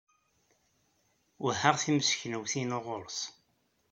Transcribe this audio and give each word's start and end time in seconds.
Wehhaɣ 1.43 1.75
timseknewt-inu 1.83 2.79
ɣur-s. 2.85 3.19